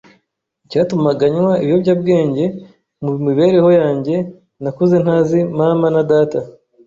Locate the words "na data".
5.95-6.39